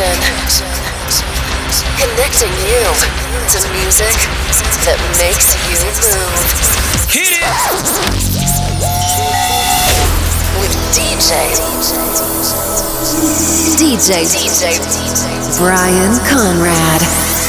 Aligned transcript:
Connection. 0.00 0.66
Connecting 2.00 2.48
you 2.64 2.80
to 3.52 3.58
music 3.68 4.16
that 4.88 4.96
makes 5.20 5.52
you 5.68 5.76
move. 6.00 6.40
Hit 7.12 7.36
it! 7.36 7.44
With 10.56 10.72
DJ. 10.96 11.36
DJ. 13.76 14.24
DJ. 14.24 15.58
Brian 15.58 16.16
Conrad. 16.24 17.39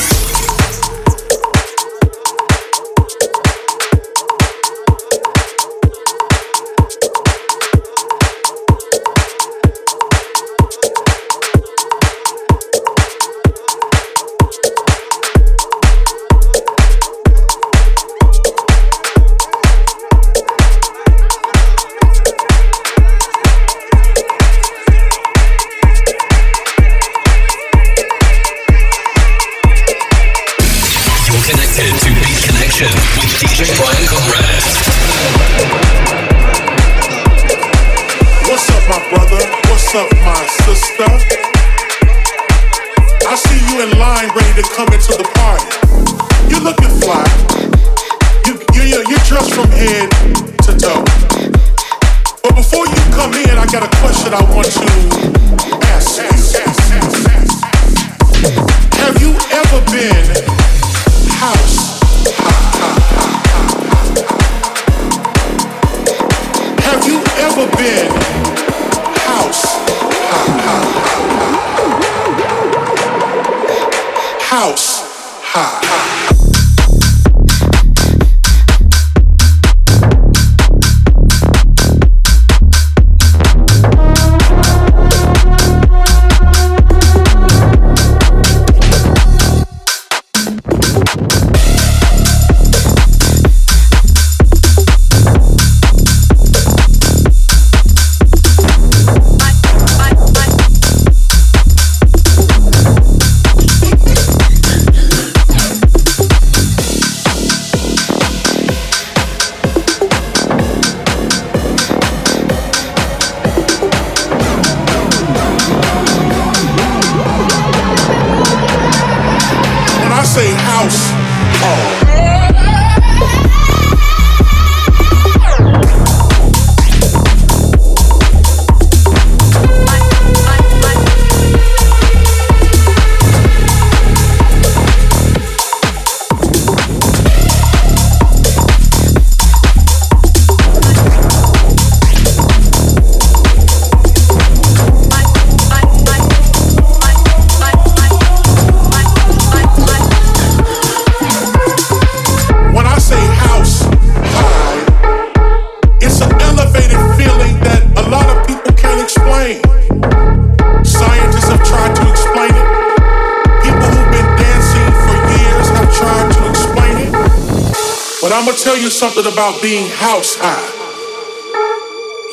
Being 169.62 169.88
house 169.94 170.36
high. 170.42 170.58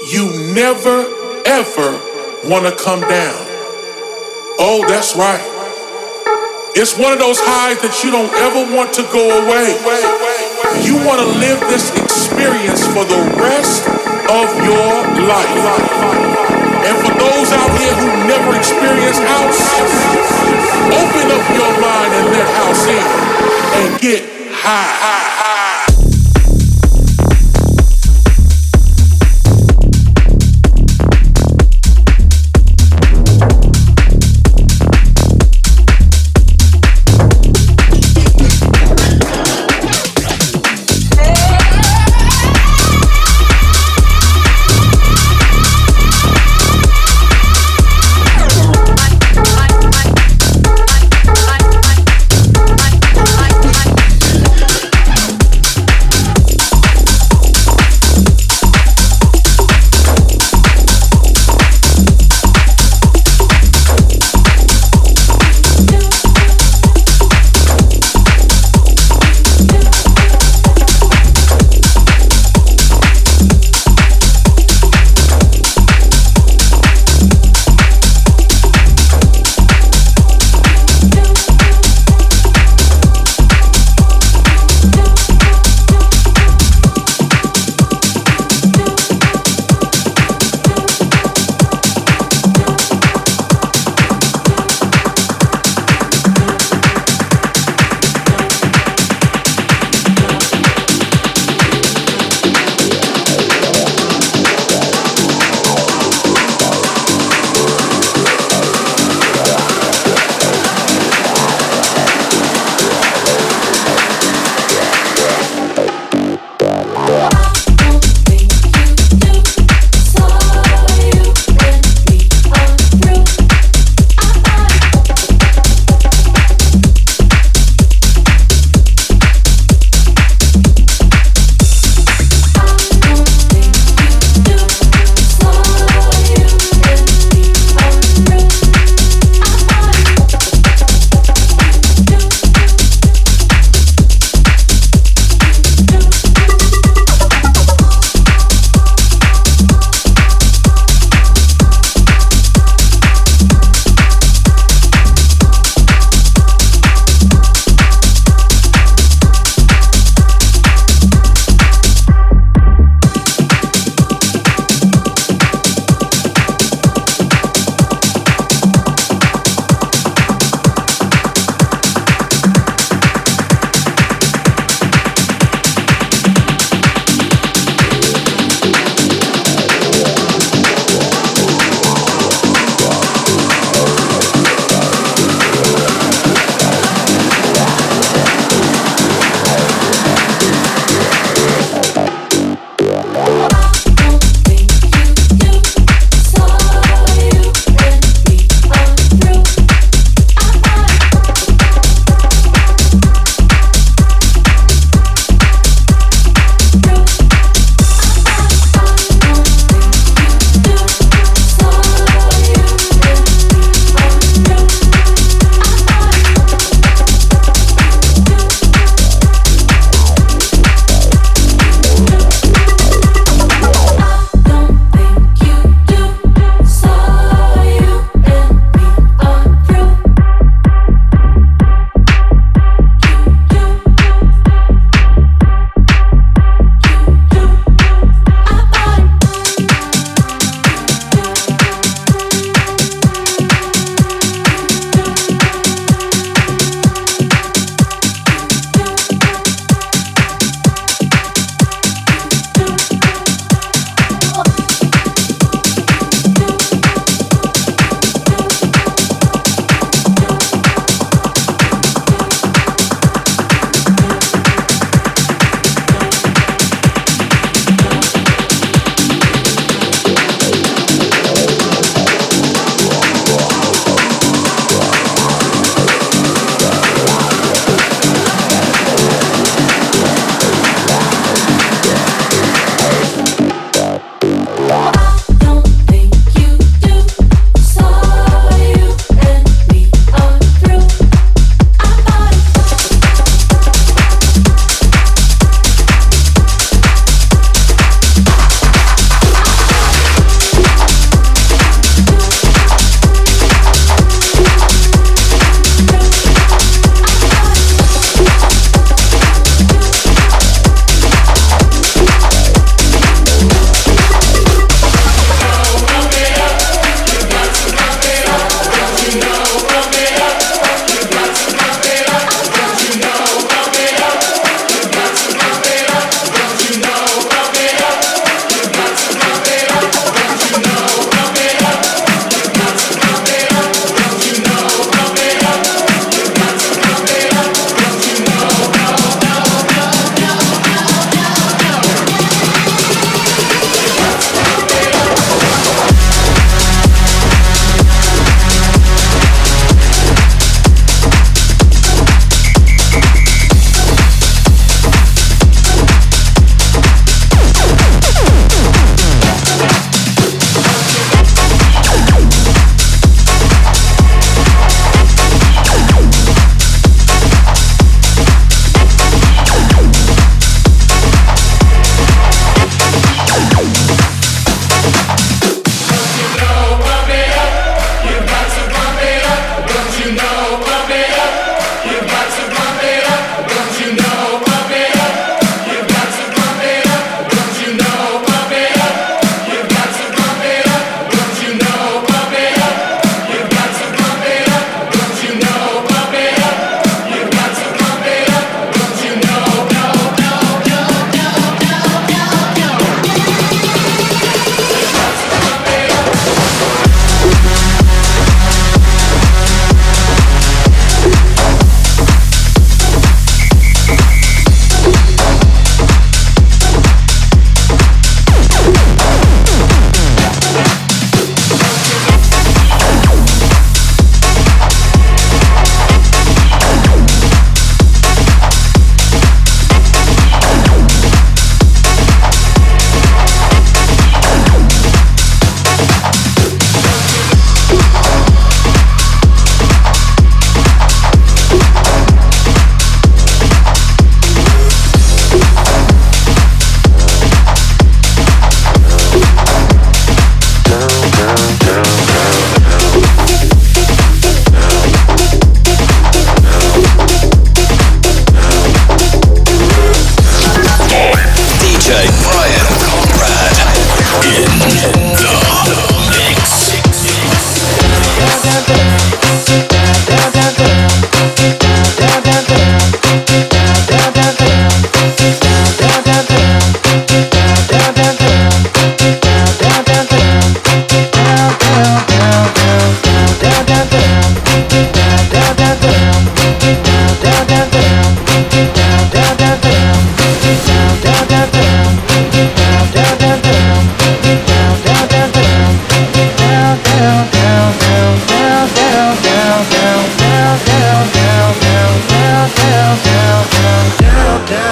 You 0.08 0.32
never 0.54 1.04
ever 1.44 2.00
wanna 2.48 2.72
come 2.72 3.00
down. 3.00 3.44
Oh, 4.58 4.82
that's 4.88 5.14
right. 5.14 5.44
It's 6.72 6.96
one 6.96 7.12
of 7.12 7.18
those 7.18 7.36
highs 7.36 7.76
that 7.84 8.00
you 8.00 8.08
don't 8.08 8.32
ever 8.32 8.64
want 8.72 8.96
to 8.96 9.04
go 9.12 9.20
away. 9.44 9.76
You 10.86 10.96
want 11.04 11.20
to 11.20 11.28
live 11.36 11.60
this 11.68 11.92
experience 12.00 12.86
for 12.96 13.04
the 13.04 13.20
rest 13.36 13.84
of 14.32 14.48
your 14.64 14.88
life. 15.28 15.64
And 16.88 16.94
for 17.04 17.12
those 17.12 17.48
out 17.52 17.72
here 17.76 17.92
who 17.98 18.08
never 18.24 18.56
experienced 18.56 19.20
house, 19.20 19.60
open 20.96 21.26
up 21.28 21.44
your 21.52 21.72
mind 21.76 22.10
and 22.14 22.24
let 22.32 22.46
house 22.56 22.84
in 22.88 23.04
and 23.84 24.00
get 24.00 24.22
high. 24.54 25.47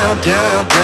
down, 0.06 0.22
down. 0.22 0.75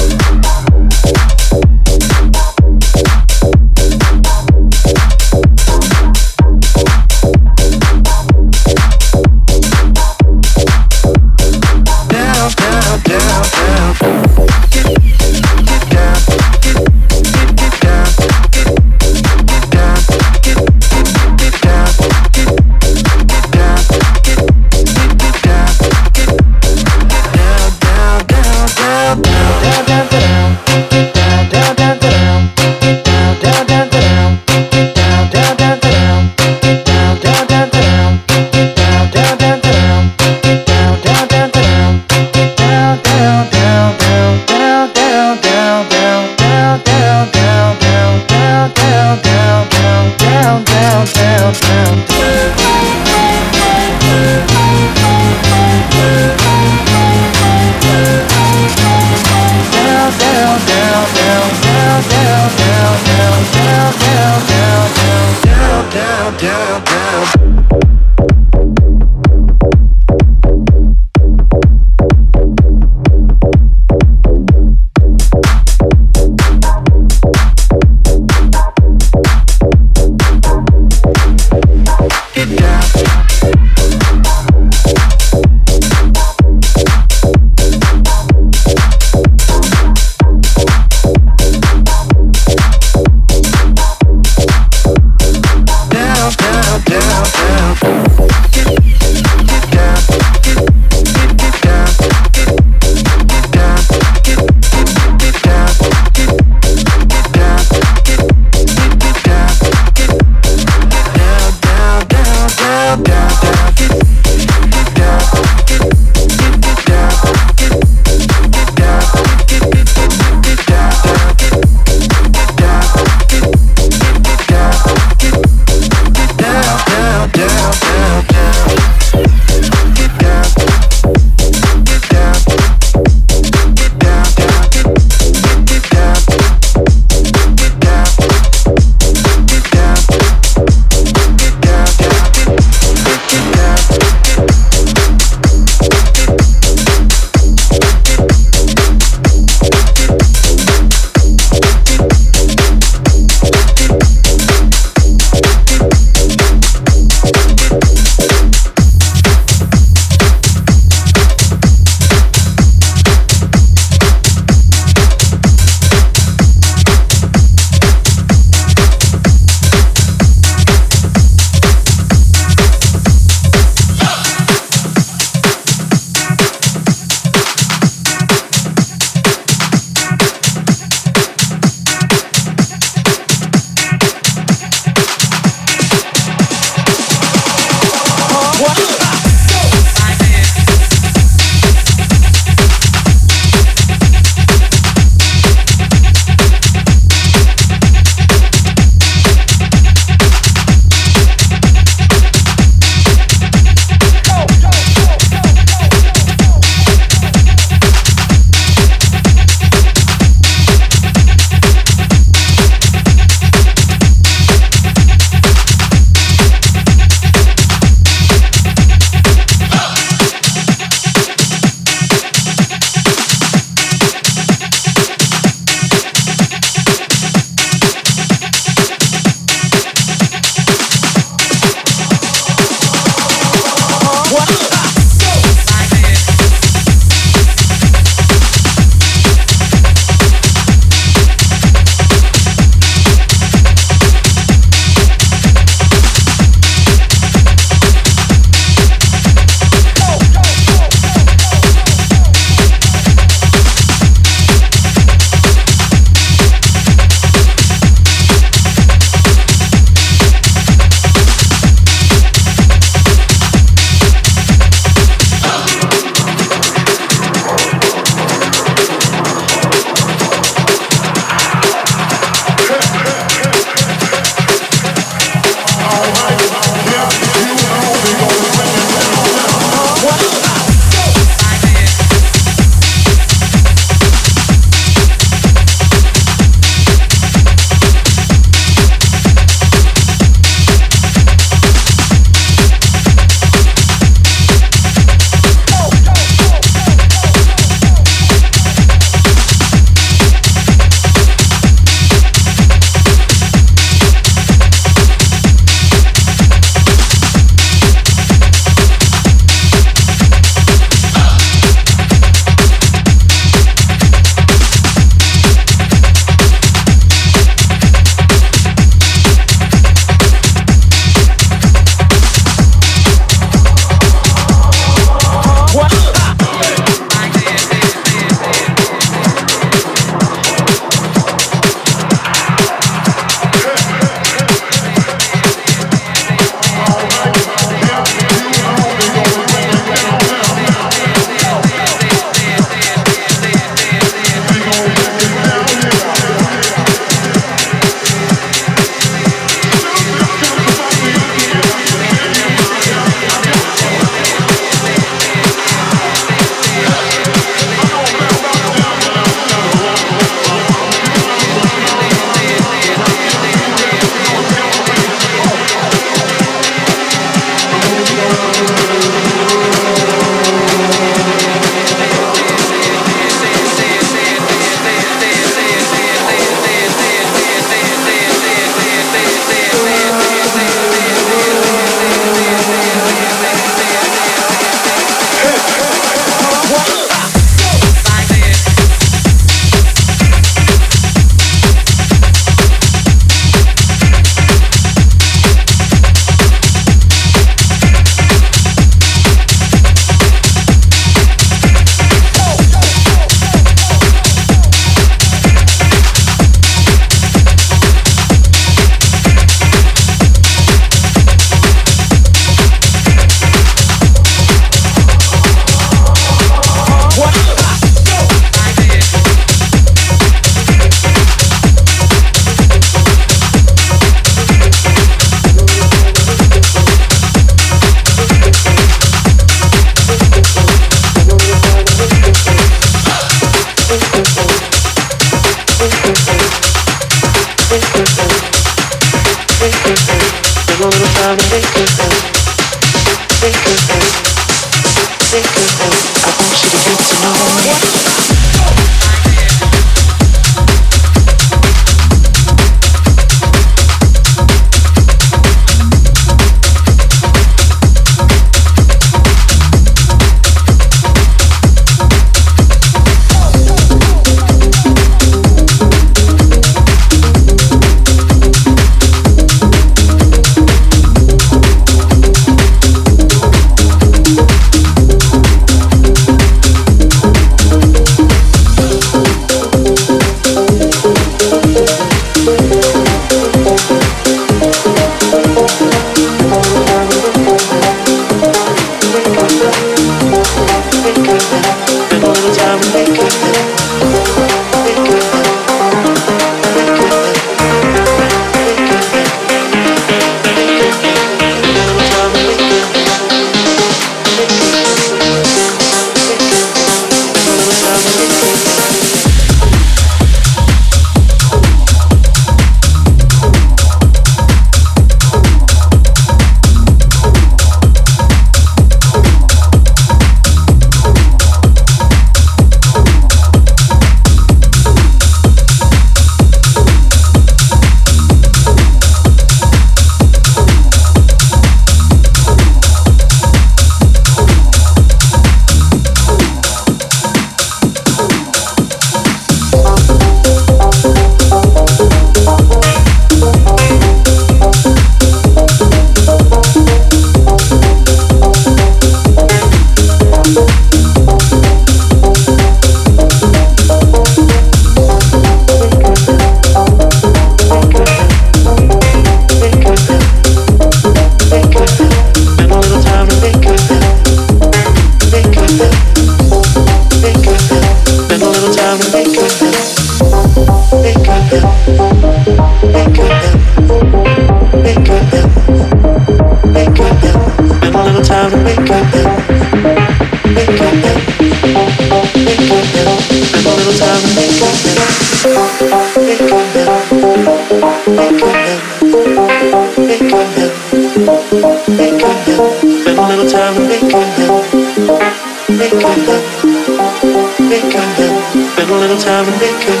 Make 598.81 598.89
a 598.89 598.93
little 598.93 599.17
time 599.17 599.45
and 599.47 599.59
make 599.59 599.81
come 599.85 600.00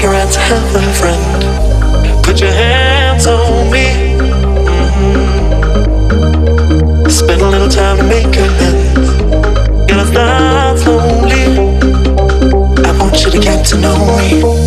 Sticking 0.00 0.16
around 0.16 0.32
to 0.32 0.40
have 0.40 0.74
a 0.76 0.80
friend. 0.94 2.24
Put 2.24 2.40
your 2.40 2.50
hands 2.50 3.26
on 3.26 3.70
me. 3.70 4.16
Mm-hmm. 4.96 6.00
Spend 7.10 7.42
a 7.42 7.50
little 7.50 7.68
time 7.68 7.98
to 7.98 8.04
make 8.04 8.24
amends. 8.24 9.10
And 9.90 10.00
it's 10.00 10.10
not 10.12 10.78
lonely. 10.86 11.44
I 12.82 12.92
want 12.98 13.22
you 13.22 13.30
to 13.30 13.38
get 13.38 13.66
to 13.66 13.76
know 13.76 14.16
me. 14.16 14.59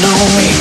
know 0.00 0.26
me 0.36 0.57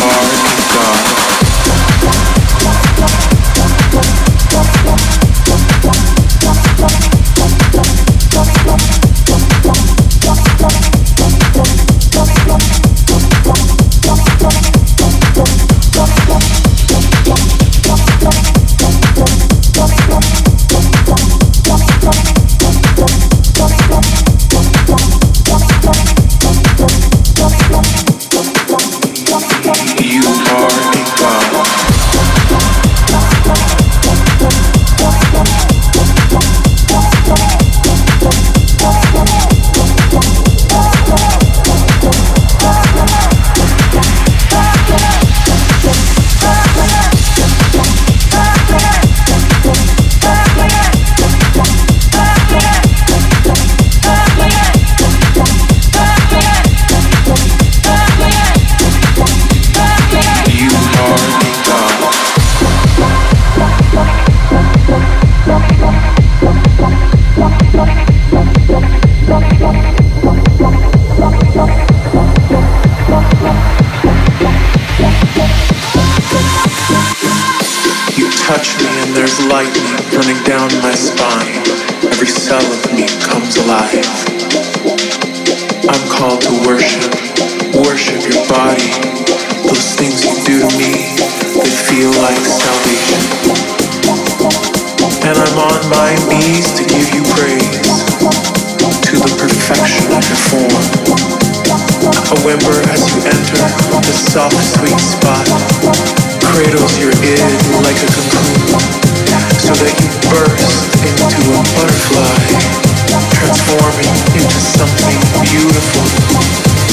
beautiful, 115.51 116.03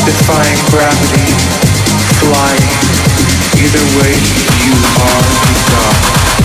defying 0.06 0.60
gravity, 0.70 1.26
flying. 2.22 2.70
Either 3.58 3.84
way, 3.98 4.14
you 4.62 4.74
are 5.02 5.22
the 5.42 5.54
God. 5.70 6.43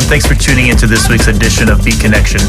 Everyone? 0.00 0.10
Thanks 0.10 0.26
for 0.26 0.34
tuning 0.34 0.68
into 0.68 0.86
this 0.86 1.08
week's 1.08 1.28
edition 1.28 1.70
of 1.70 1.84
Beat 1.84 2.00
Connection. 2.00 2.40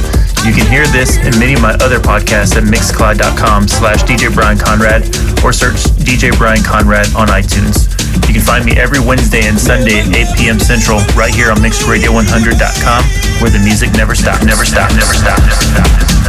You 0.45 0.53
can 0.53 0.69
hear 0.69 0.85
this 0.87 1.17
and 1.17 1.37
many 1.39 1.53
of 1.53 1.61
my 1.61 1.73
other 1.75 1.99
podcasts 1.99 2.55
at 2.55 2.63
mixcloud.com 2.63 3.67
slash 3.67 4.03
DJ 4.03 4.33
Brian 4.33 4.57
Conrad 4.57 5.03
or 5.43 5.53
search 5.53 5.75
DJ 6.03 6.35
Brian 6.37 6.63
Conrad 6.63 7.07
on 7.15 7.27
iTunes. 7.27 7.89
You 8.27 8.33
can 8.33 8.43
find 8.43 8.65
me 8.65 8.73
every 8.73 8.99
Wednesday 8.99 9.43
and 9.47 9.59
Sunday 9.59 9.99
at 9.99 10.15
8 10.15 10.37
p.m. 10.37 10.59
Central 10.59 10.99
right 11.15 11.33
here 11.33 11.51
on 11.51 11.57
mixedradio100.com 11.57 13.03
where 13.41 13.51
the 13.51 13.59
music 13.59 13.91
never 13.93 14.15
stops, 14.15 14.45
never 14.45 14.65
stops, 14.65 14.93
never 14.93 15.13
stops, 15.13 15.41
never 15.41 15.51
stops. 15.51 15.73
Never 15.73 15.99
stops. 15.99 16.20